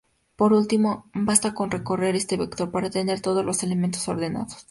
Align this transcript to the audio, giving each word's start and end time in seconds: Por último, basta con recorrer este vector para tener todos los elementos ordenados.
Por 0.39 0.51
último, 0.61 1.11
basta 1.13 1.53
con 1.53 1.69
recorrer 1.69 2.15
este 2.15 2.35
vector 2.35 2.71
para 2.71 2.89
tener 2.89 3.21
todos 3.21 3.45
los 3.45 3.61
elementos 3.61 4.07
ordenados. 4.07 4.53